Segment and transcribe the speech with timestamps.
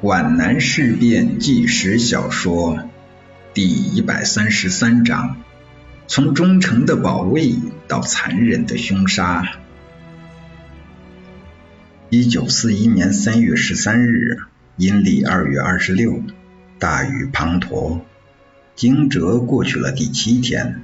[0.00, 2.78] 皖南事变纪实小说
[3.52, 5.38] 第一百三十三章：
[6.06, 7.56] 从忠诚的保卫
[7.88, 9.44] 到残忍的凶杀。
[12.10, 14.38] 一九四一年三月十三日，
[14.76, 16.22] 阴历二月二十六，
[16.78, 18.02] 大雨滂沱。
[18.76, 20.82] 惊蛰过去了第七天，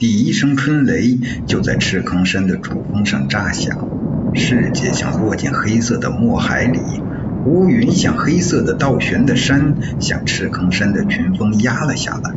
[0.00, 3.88] 第一声春雷就在赤坑山的主峰上炸响，
[4.34, 6.80] 世界像落进黑色的墨海里。
[7.46, 12.34] 乌云像黑色的倒悬的山，向赤坑山的群峰压了下来。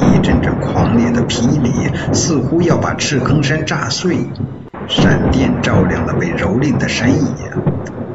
[0.00, 1.70] 一阵阵狂烈的霹雳，
[2.14, 4.16] 似乎要把赤坑山炸碎。
[4.88, 7.52] 闪电照亮了被蹂躏的山野，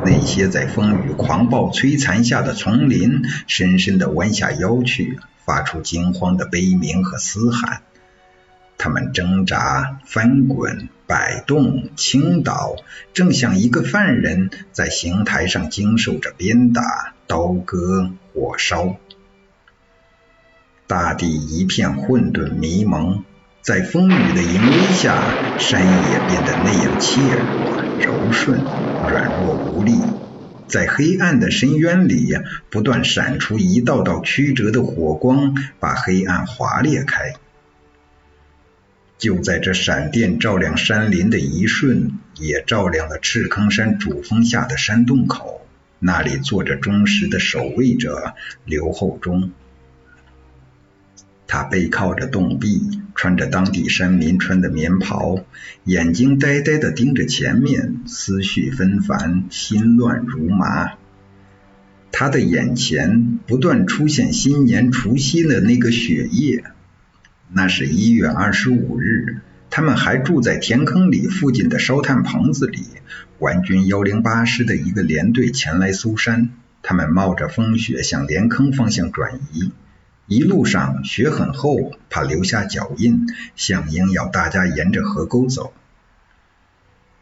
[0.03, 7.84] 那些在风雨狂暴摧残下的丛林，深深地弯下腰去，发出惊慌的悲鸣和嘶喊。
[8.77, 12.76] 他们挣扎、翻滚、摆动、倾倒，
[13.13, 18.98] 正像一个犯人在刑台上经受着鞭打、刀割、火烧。
[20.86, 23.23] 大地一片混沌迷蒙，
[23.61, 25.22] 在风雨的淫威下，
[25.58, 28.61] 山野变得那样怯弱、柔顺、
[29.09, 30.00] 软弱无力。
[30.67, 32.38] 在黑暗的深渊里，
[32.70, 37.33] 不断闪出一道道曲折的火光，把黑暗划裂开。
[39.18, 45.68] 就在这闪电照亮山林的一瞬，也照亮了赤坑山主峰下的山洞口。
[46.00, 49.52] 那里坐着忠实的守卫者刘厚忠，
[51.48, 55.44] 他背靠着洞壁，穿着当地山民穿的棉袍，
[55.86, 60.92] 眼睛呆呆地盯着前面，思绪纷繁，心乱如麻。
[62.12, 66.64] 他的眼前不断出现新年除夕的那个雪夜。
[67.50, 72.86] 那是一月二十五日，他们还住在田坑里附近的烧炭棚子里。
[73.39, 76.50] 皖军幺零八师的一个连队前来搜山，
[76.81, 79.72] 他们冒着风雪向连坑方向转移。
[80.26, 85.71] 一路上雪很厚，怕留下脚印，项英要大家沿着河沟走。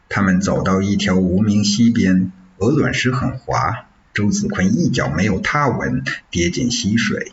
[0.08, 7.32] 他们走到一条无名溪边，鹅卵石很滑，周子坤一脚没有踏稳，跌进溪水。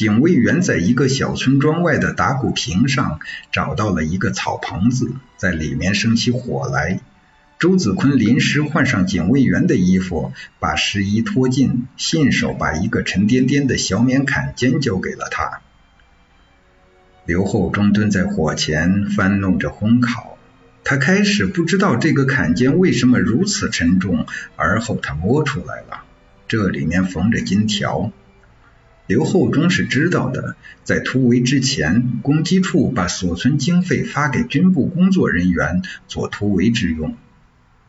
[0.00, 3.20] 警卫员在一个小村庄外的打谷坪上
[3.52, 7.00] 找到了一个草棚子，在里面生起火来。
[7.58, 15.60] 周子坤临时换上警卫员的衣服，把湿衣脱尽，信手把一个沉甸甸的小棉坎肩交给了他。
[17.26, 20.38] 刘厚忠蹲在火前翻弄着烘烤，
[20.82, 24.24] 他开始不知道这个坎肩为什么如此沉重，
[24.56, 26.04] 而后他摸出来了，
[26.48, 28.10] 这里面缝着金条。
[29.10, 30.54] 刘厚忠是知道的，
[30.84, 37.16] 在突围之前，攻击处把所存经费发给军部工作人员做突围之用。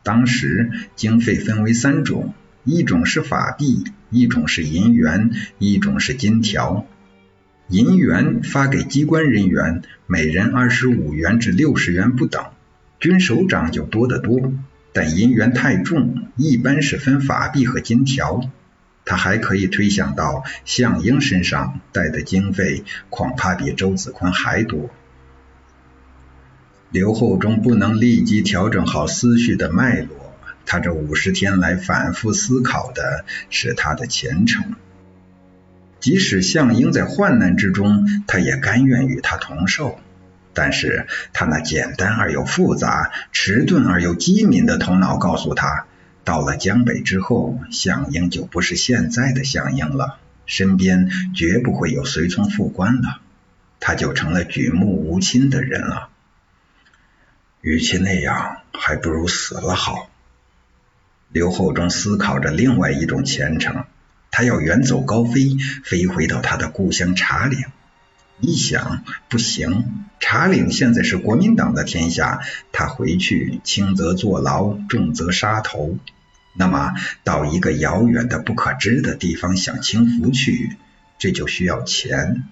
[0.02, 2.34] 当时经费分为三种，
[2.64, 5.30] 一种是法币，一种是银元，
[5.60, 6.88] 一种是金条。
[7.68, 12.46] 银元发给机关人员，每人二十五元至六十元不等，
[12.98, 14.52] 军首长就多得多。
[14.92, 18.40] 但银元太重，一般是分法币和金条。
[19.04, 24.90] 他还可以推想到项英身上带的经费，恐怕比周子坤还多。
[26.90, 30.34] 刘厚忠不能立即调整好思绪的脉络，
[30.66, 34.74] 他这五十天来反复思考的是他的前程。
[36.00, 39.98] 即使项英在患难之中，他也甘愿与他同受。
[40.54, 45.86] 但是他那简单而又复杂、迟钝而又机敏的头脑告诉他。
[46.24, 53.20] 到了江北之后，项英就不是现在的项英了，身边绝不会有随从副官了，
[53.80, 56.08] 他就成了举目无亲的人了。
[57.60, 60.08] 与其那样，还不如死了好。
[61.30, 63.84] 刘厚忠思考着另外一种前程，
[64.30, 67.64] 他要远走高飞，飞回到他的故乡茶岭。
[68.40, 72.40] 一想，不行，茶岭现在是国民党的天下，
[72.72, 75.96] 他回去轻则坐牢，重则杀头。
[76.54, 76.92] 那么，
[77.24, 80.76] 到一个遥远的不可知的地方享清福去，
[81.18, 82.44] 这就需要钱。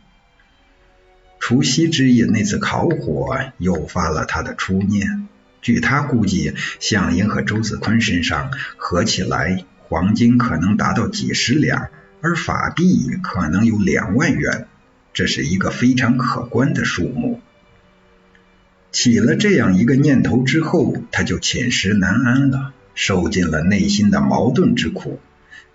[1.38, 5.28] 除夕之夜那次烤火诱发了他的初念。
[5.62, 11.88] 据他估计，项英和周子坤身上合起来黄金可能达到几十两，
[12.22, 14.66] 而法币可能有两万元。
[15.12, 17.40] 这是一个非常可观的数目。
[18.92, 25.20] 起了这样一个念头之后，他就寝食难安了，受尽了内心的矛盾之苦，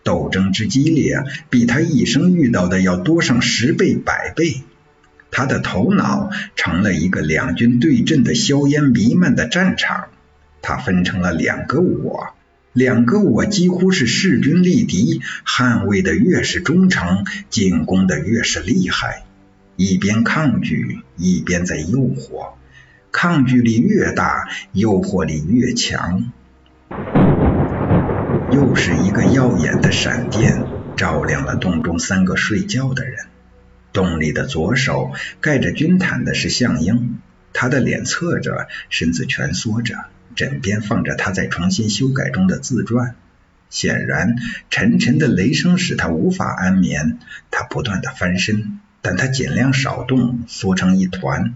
[0.04, 4.62] 斗争之激烈，比他一生遇到的要多上十倍百倍。
[5.32, 10.10] 他的头脑成了一个两军对阵的硝烟弥漫的战场，
[10.62, 12.28] 他分成了两个我，
[12.74, 19.24] 两个我几乎是势均力敌，捍卫的越是忠诚，进攻的越是厉害。
[19.78, 22.52] 一边抗拒，一边在诱惑，
[23.12, 26.32] 抗拒力越大，诱惑力越强。
[28.56, 30.64] 又是一个耀眼的闪电，
[30.96, 33.26] 照亮了洞中三个睡觉的人。
[33.92, 35.12] 洞里的左手
[35.42, 37.20] 盖着军毯的是向英，
[37.52, 40.06] 他的脸侧着，身子蜷缩着。
[40.38, 43.16] 枕边放着他在重新修改中的自传，
[43.70, 44.38] 显然
[44.70, 47.20] 沉沉的雷声使他无法安眠。
[47.52, 51.56] 他不断的翻身，但他尽量少动，缩成一团。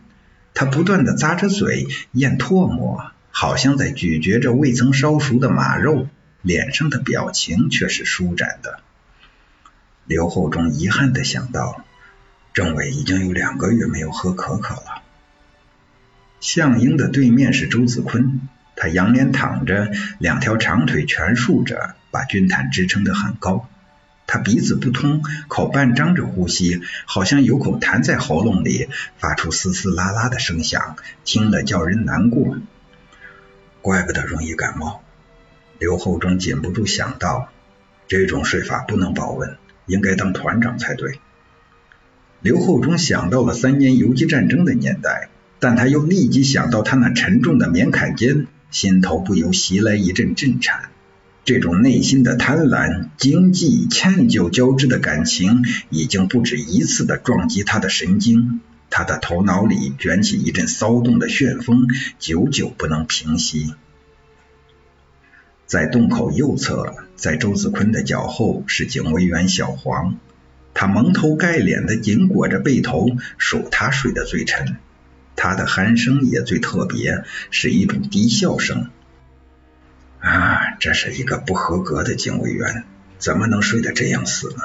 [0.54, 6.10] 他不断的咂着嘴咽唾沫，好像在咀嚼着未曾烧熟的马肉，
[6.42, 8.80] 脸上的表情却是舒展的。
[10.06, 11.84] 刘厚忠遗憾的想到，
[12.54, 15.04] 政委已经有两个月没有喝可可了。
[16.40, 18.42] 向英的对面是周子坤。
[18.82, 23.68] 他仰脸躺着，两条长腿蜷竖着，把军毯支撑得很高。
[24.26, 28.88] 他鼻子不通，口半张着呼吸，好像有口痰在喉咙里，
[29.18, 30.96] 发出嘶嘶啦啦的声响，
[31.26, 32.58] 听了叫人难过。
[33.82, 35.04] 怪不得容易感冒。
[35.80, 37.50] 刘厚忠禁不住想到，
[38.08, 41.20] 这种睡法不能保温，应该当团长才对。
[42.42, 45.30] 刘厚忠想到了三年游击战争的年代，
[45.60, 48.46] 但他又立即想到他那沉重的棉坎肩。
[48.72, 50.92] 心头不由袭来一阵震颤，
[51.44, 58.60] 这种内心的贪婪、经济、歉疚交织的感情，已经不止一次的撞击他的神经，
[58.92, 61.88] 他的头脑里卷起一阵骚动的旋风，
[62.20, 63.74] 久久不能平息。
[65.70, 70.18] 在洞口右侧，在周子坤的脚后是警卫员小黄，
[70.74, 73.08] 他蒙头盖脸的紧裹着被头，
[73.38, 74.78] 数他睡得最沉。
[75.36, 78.90] 他的鼾声也最特别，是一种低笑声。
[80.20, 82.86] 啊，这是一个不合格的警卫员，
[83.20, 84.64] 怎么能睡得这样死呢？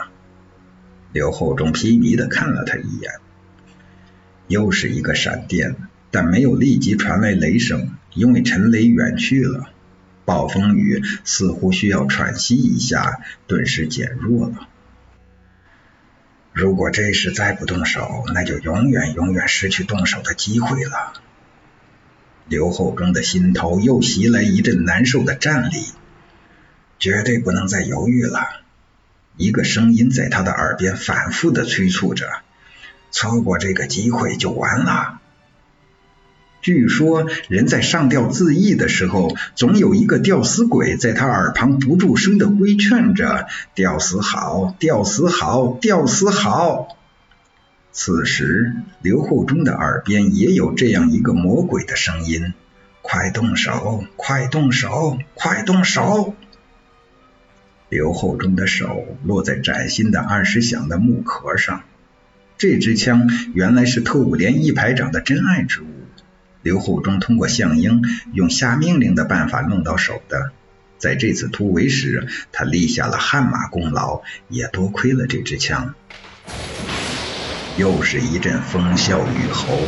[1.12, 3.12] 刘厚忠疲迷的看了他一眼。
[4.48, 5.76] 又是一个闪电，
[6.10, 9.68] 但没有立即传来雷声，因为陈雷远去了。
[10.24, 14.68] 暴风雨似乎需要喘息一下，顿时减弱了。
[16.52, 21.12] 如果这时再不动手，那就永远永远失去动手的机会了。
[22.46, 25.86] 刘厚忠的心头又袭来一阵难受的战栗，
[26.98, 28.60] 绝对不能再犹豫了。
[29.36, 32.30] 一个声音在他的耳边反复的催促着：
[33.10, 35.20] 错过这个机会就完了。
[36.64, 46.96] 据说，人在上吊自缢的时候，总有一个吊死鬼在他耳旁不住声的规劝着：“吊死好，吊死好，吊死好。”
[47.92, 52.54] 此时，刘厚忠的耳边也有这样一个魔鬼的声音
[53.02, 56.34] ：“快动手，快动手，快动手！”
[57.90, 61.82] 刘厚忠的手落在崭新的二十响的木壳上，
[62.56, 66.03] 这支枪原来是特务连一排长的珍爱之物。
[66.64, 68.02] 刘厚忠通过向英
[68.32, 70.50] 用下命令的办法弄到手的，
[70.96, 75.94] 在这次突围时，他立下了汗马功劳，也多亏了这支枪。
[77.76, 79.78] 又是一阵风啸雨吼，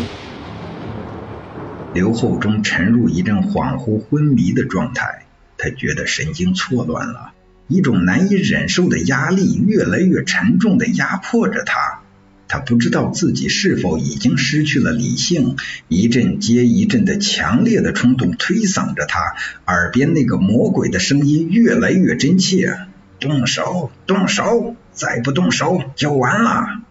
[1.95, 5.25] 刘厚忠沉入一阵恍惚昏迷的状态，
[5.57, 7.33] 他觉得神经错乱了，
[7.69, 12.03] 一种难以忍受的压力越来越沉重的压迫着他。
[12.49, 15.57] 他不知道自己是否已经失去了理性，
[15.89, 19.21] 一阵接一阵的强烈的冲动推搡着他，
[19.67, 22.79] 耳边那个魔鬼的声音越来越真切
[23.19, 26.83] ：“动手，动手，再不动手就完了。”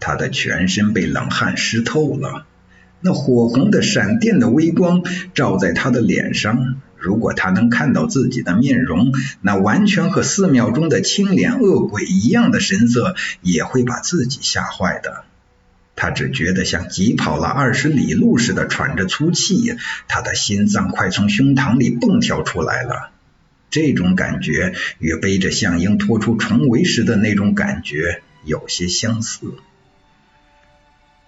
[0.00, 2.46] 他的全身被冷汗湿透了，
[3.00, 5.02] 那火红的闪电的微光
[5.34, 6.80] 照在他的脸上。
[6.98, 15.24] 如果他能看到自己的面容，那完全和寺庙中的青脸恶鬼一样的神色，也会把自己吓坏的。
[15.96, 19.76] 他只觉得像急跑了二十里路似的喘着粗气，
[20.06, 23.10] 他的心脏快从胸膛里蹦跳出来了。
[23.70, 29.54] 这种感觉与背着向英拖出重围时的那种感觉有些相似，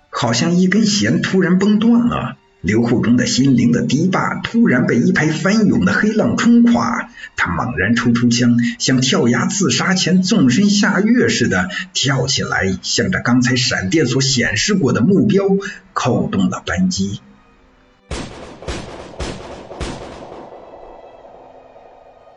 [0.09, 2.37] 好像一根弦突然崩断了。
[2.63, 15.47] 刘厚忠的心灵的堤坝突然被一排翻涌的黑浪冲垮，他猛然抽出枪，像跳崖自杀前纵身下跃似的跳起来，向着刚才闪电所显示过的目标
[15.95, 17.21] 扣动了扳机。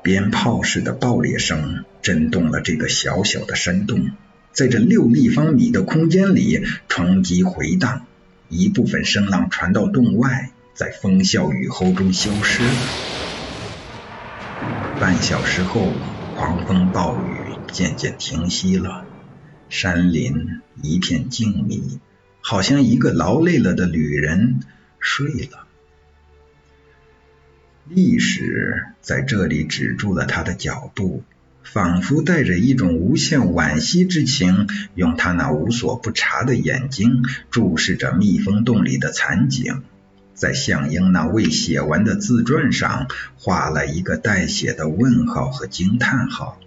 [0.02, 4.12] 鞭炮似的爆裂声震动了这个小小的山洞，
[4.54, 8.06] 在这六立方米的空间里冲击回荡。
[8.50, 12.72] 一部分声浪传到洞外，在风啸雨后中消失了。
[15.00, 15.92] 半小时后，
[16.36, 19.06] 狂风暴雨渐渐停息了，
[19.70, 22.00] 山林一片静谧，
[22.42, 24.60] 好像一个劳累了的旅人
[25.00, 25.68] 睡了。
[27.86, 31.24] 历史在这里止住了他的脚步，
[31.64, 39.82] 仿佛带着一种无限惋惜之情，用他那无所不察的眼睛注视着蜜蜂洞里的惨景，
[40.34, 46.60] 在向英那未写完的自传上画了一个带血的问号和惊叹号。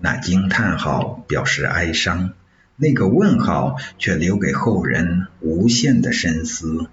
[0.00, 2.32] 那惊叹号表示哀伤，
[2.76, 6.86] 那个问号却留给后人无限的深思。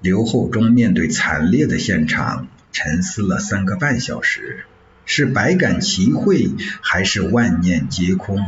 [0.00, 4.64] 刘厚忠面对惨烈的现场，沉思了三个半小时，
[5.06, 8.40] 是百感齐汇，还是万念皆空？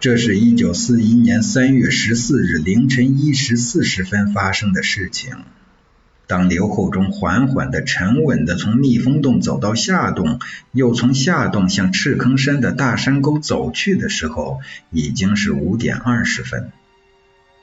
[0.00, 5.36] 这是一九四一年三月十四日凌晨一时四十分发生的事情。
[6.26, 10.38] 当刘厚忠缓缓的、沉稳的从蜜蜂洞走到下洞，
[10.72, 16.70] 又从下洞向赤坑山的大山沟走去的时候，已经是五点二十分。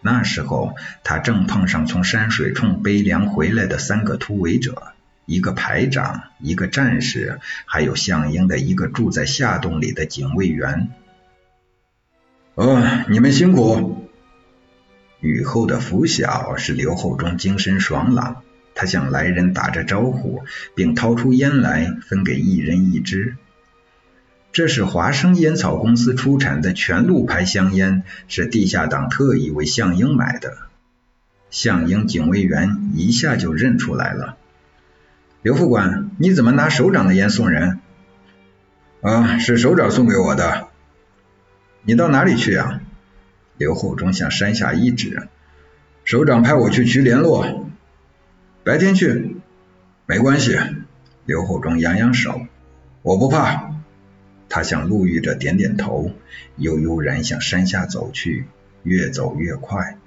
[0.01, 4.94] 那时候，他正碰上从山水冲背粮回来的三个突围者，
[5.25, 10.89] 一个排长，一个战士，还有项英的一个住在下洞里的警卫员。
[12.53, 14.07] 哦，你们辛苦。
[15.19, 18.43] 雨后的拂晓使刘厚忠精神爽朗，
[18.75, 20.43] 他向来人打着招呼，
[20.75, 23.35] 并掏出烟来分给一人一支。
[24.51, 30.57] 这是华生烟草公司出产的全鹿牌香烟，是地下党特意为向英买的。
[31.49, 34.37] 向英警卫员一下就认出来了。
[35.45, 37.79] 刘副官，你怎么拿首长的烟送人？
[39.01, 40.69] 啊，是首长送给我的。
[41.83, 42.81] 你到哪里去啊？
[43.55, 45.27] 刘厚忠向山下一指。
[46.03, 47.69] 首长派我去局联络。
[48.63, 49.35] 白天去？
[50.07, 50.57] 没关系。
[51.27, 52.47] 刘厚忠扬扬手。
[53.03, 53.75] 我不怕。
[54.49, 56.09] 他向陆玉者点点头，
[56.57, 58.47] 悠悠然向山下走去，
[58.81, 59.99] 越走越快。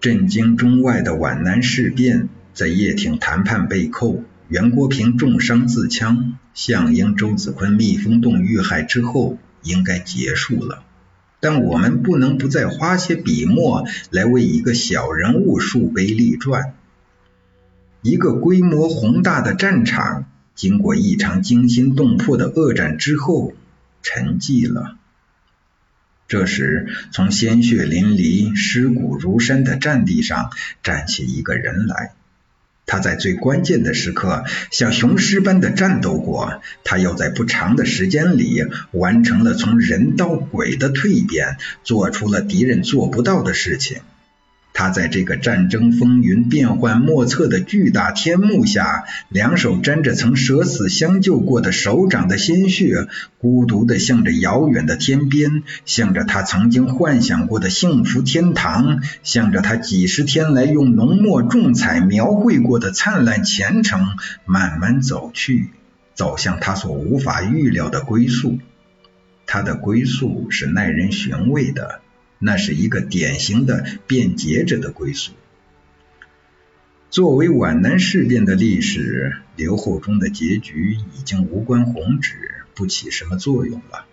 [0.00, 10.84] 震惊中外的皖南事变，在叶挺谈判被扣，袁国平重伤自枪，项英、周子坤蜜蜂洞遇害之后，应该结束了。
[11.40, 16.74] 但我们不能不再花些笔墨来为一个小人物树碑立传，
[18.00, 20.24] 一个规模宏大的战场。
[20.54, 23.54] 经过一场惊心动魄的恶战之后，
[24.04, 24.96] 沉寂了。
[26.28, 30.50] 这时，从鲜血淋漓、尸骨如山的战地上
[30.82, 32.12] 站起一个人来。
[32.86, 38.62] 他在最关键的时刻像雄狮般的战斗过，他又在不长的时间里
[38.92, 43.98] 完成了从人到鬼的蜕变，做出了敌人做不到的事情。
[44.76, 53.06] 他在这个战争风云变幻莫测的巨大天幕下，两手沾着曾舍死相救过的首长的鲜血，
[53.38, 64.04] 孤独地向着遥远的天边，向着他曾经幻想过的幸福天堂，向着他几十天来用浓墨重彩描绘过的灿烂前程，
[64.44, 65.68] 慢慢走去，
[66.14, 68.58] 走向他所无法预料的归宿。
[69.46, 72.00] 他的归宿是耐人寻味的。
[72.38, 75.32] 那是一个典型的变节者的归宿。
[77.10, 82.34] 作为皖南事变的历史，刘厚忠的结局已经无关宏旨，
[82.74, 84.06] 不起什么作用了。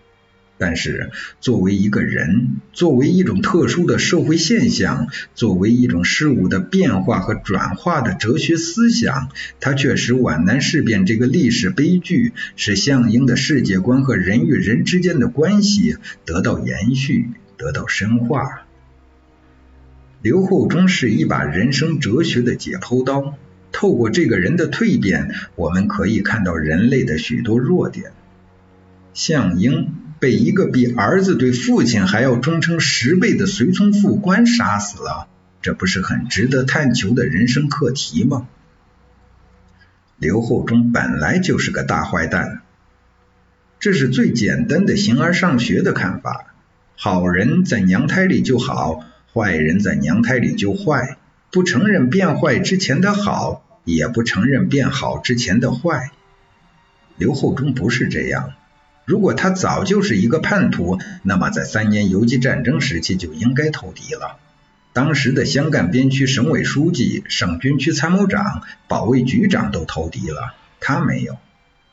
[0.58, 1.10] 但是，
[1.40, 17.26] 作为一个人，作为一种特殊的社会现象，作为一种事物的变化和转化的哲学思想，它却使皖南事变这个历史悲剧，使项英的世界观和人与人之间的关系得到延续。
[17.62, 18.66] 得到深化。
[20.20, 23.36] 刘厚忠是一把人生哲学的解剖刀，
[23.70, 28.10] 透过这个人的蜕变，我们可以看到人类的许多弱点。
[29.14, 35.28] 项英被一个比儿子对父亲还要忠诚十倍的随从副官杀死了，
[35.60, 38.48] 这不是很值得探求的人生课题吗？
[40.18, 42.62] 刘厚忠本来就是个大坏蛋，
[43.78, 46.51] 这是最简单的形而上学的看法。
[47.04, 49.04] 好人在娘胎里就好，
[49.34, 51.16] 坏人在娘胎里就坏。
[51.50, 56.12] 不承认变坏之前的好，也不承认变好之前的坏。
[57.16, 58.52] 刘厚忠不是这样。
[59.04, 64.38] 如果他早就是一个叛徒，那么在三年游击战争时期就应该投敌了。
[64.92, 71.36] 当时的湘赣边区省委书记、省军区参谋长、保卫局长都投敌了，他没有。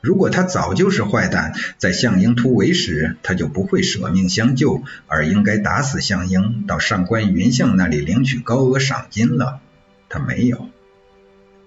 [0.02, 9.60] 如果他早就是坏蛋，在项英突围时，他就不会舍命相救，而应该打死项英，到上官云相那里领取高额赏金了。
[10.08, 10.70] 他没有。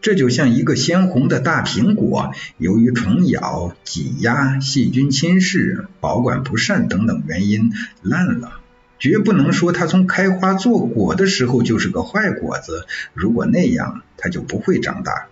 [0.00, 8.60] 这就像一个鲜红的大苹果，由于虫咬、挤压、细菌侵蚀、保管不善等等原因烂了。
[8.98, 15.28] 绝不能说它从开花做果的时候就是个坏果子，如果那样，它就不会长大。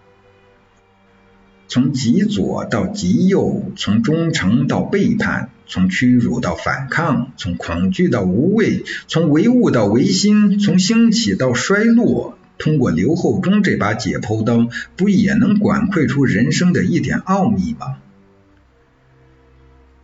[1.71, 17.99] 从极左到极右，从忠诚到背叛，从屈辱到反抗，从恐惧到无畏，从唯物到唯心，从兴起到衰落，通过刘厚忠这把解剖刀，不也能管窥出人生的一点奥秘吗？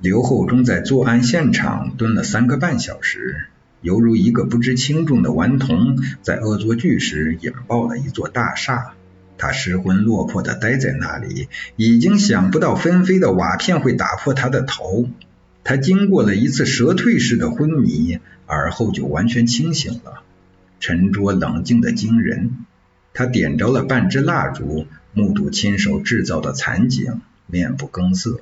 [0.01, 3.47] 刘厚忠在作案现场蹲了三个半小时，
[3.81, 8.95] 犹如一个不知轻重的顽童，在恶作剧时引爆了一座大厦。
[9.39, 15.09] 他失魂落魄的待在那里，已经想不到纷飞的瓦片会打破他的头。
[15.65, 20.23] 他经过了一次蛇蜕式的昏迷，而后就完全清醒了，
[20.81, 22.65] 沉着冷静的惊人。
[23.13, 28.41] 他点着了半支蜡烛，目睹亲手制造的惨景，面不更色。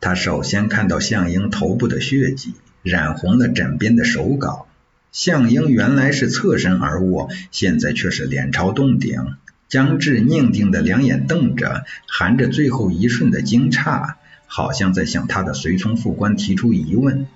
[0.00, 4.66] 他首先看到向英头部的血迹，染红了枕边的手稿。
[5.12, 9.34] 向英原来是侧身而卧，现在却是脸朝洞顶，
[9.68, 14.14] 僵滞凝定的两眼瞪着，含着最后一瞬的惊诧，
[14.46, 17.26] 好像在向他的随从副官提出疑问：“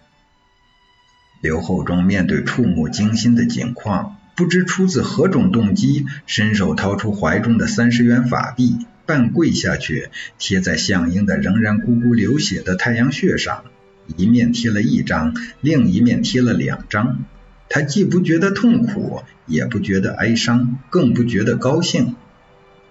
[1.42, 10.08] 刘厚忠面对触目惊心的景况，不知出自何种动机，伸手掏出怀中的三十元法币，半跪下去，
[10.38, 13.64] 贴在向英的仍然咕咕流血的太阳穴上。
[14.16, 17.24] 一面贴了一张，另一面贴了两张。
[17.68, 22.14] 他既不觉得痛苦，也不觉得哀伤，更不觉得高兴。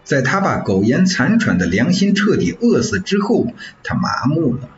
[0.03, 3.53] 在他把苟延残喘的良心彻底饿死之后，
[3.83, 4.69] 他麻木了，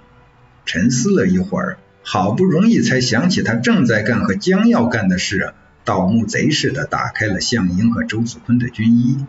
[0.66, 9.26] 沉思了一会儿，好不容易才想起他正在干和将要干的事，盗墓贼似的打开了向英和周子坤的军衣。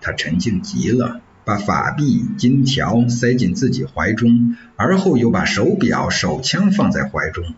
[0.00, 1.20] 他沉静极了。
[1.48, 7.54] 把法币、金条塞进自己怀中，而后又把手表、手枪放在怀中。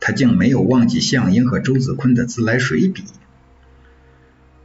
[0.00, 3.04] 他竟没有忘记向英和周子坤的自来水笔。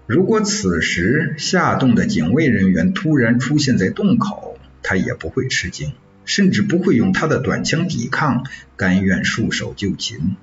[0.07, 5.91] 如果此时下洞的警卫人员突然出现在洞口，他也不会吃惊，
[6.23, 8.45] 甚至不会用他的短枪抵抗，
[8.77, 10.37] 甘愿束手就擒。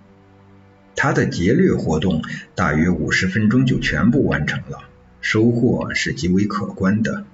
[0.95, 2.23] 他的劫掠活动
[2.55, 4.81] 大约五十分钟就全部完成了，
[5.23, 7.25] 收获是极为可观的。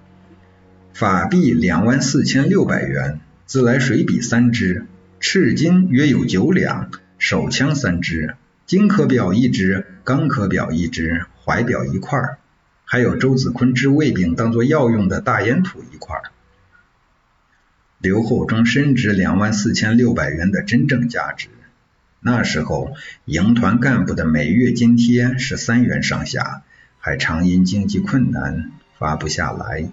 [0.94, 4.86] 法币两万四千六百元，自来水笔三支，
[5.20, 12.20] 赤金约有九两，手枪三支，金刻表一支，钢刻表一支，怀表一块，
[12.84, 16.16] 还有周子坤治胃病当做药用的大烟土一块。
[17.98, 21.48] 刘厚忠深知两万四千六百元的真正价值，
[22.20, 22.92] 那时候
[23.24, 26.62] 营团干部的每月津贴是三元上下，
[26.98, 29.90] 还常因经济困难发不下来。